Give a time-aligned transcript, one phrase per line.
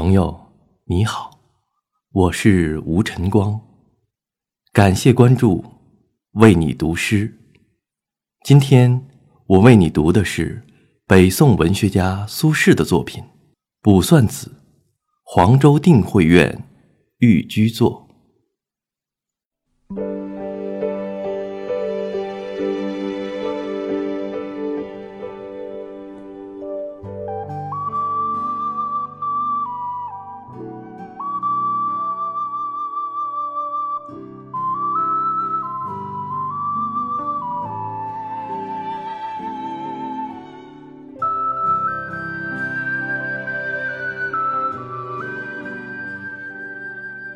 [0.00, 0.52] 朋友，
[0.84, 1.40] 你好，
[2.12, 3.60] 我是吴晨光，
[4.72, 5.64] 感谢关注，
[6.34, 7.36] 为你读诗。
[8.44, 9.08] 今天
[9.48, 10.64] 我为你读的是
[11.04, 13.24] 北宋文学家苏轼的作品
[13.82, 14.48] 《卜算子·
[15.24, 16.64] 黄州定慧院
[17.18, 18.06] 寓居作》。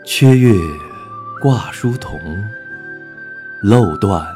[0.05, 0.52] 缺月
[1.41, 2.20] 挂疏桐，
[3.62, 4.27] 漏断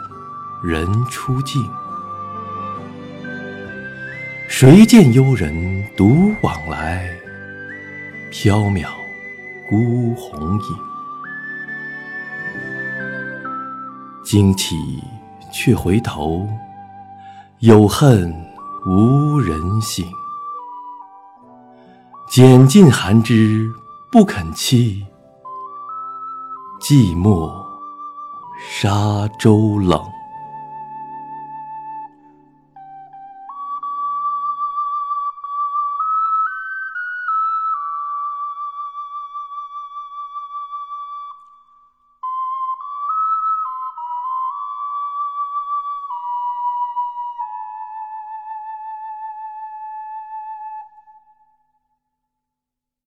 [0.62, 1.60] 人初静。
[4.48, 7.10] 谁见幽人独往来？
[8.30, 8.86] 缥缈
[9.68, 10.76] 孤鸿影。
[14.24, 14.76] 惊起
[15.52, 16.48] 却回头，
[17.58, 18.32] 有恨
[18.86, 20.04] 无人省。
[22.28, 23.68] 拣尽寒枝
[24.12, 25.04] 不肯栖。
[26.78, 27.50] 寂寞，
[28.58, 30.15] 沙洲冷。